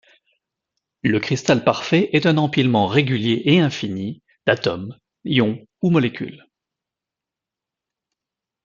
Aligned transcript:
Le 1.03 1.19
cristal 1.19 1.63
parfait 1.63 2.09
est 2.13 2.25
un 2.25 2.37
empilement 2.37 2.87
régulier 2.87 3.43
et 3.45 3.59
infini 3.59 4.23
d'atomes, 4.47 4.97
ions 5.25 5.63
ou 5.83 5.91
molécules. 5.91 6.43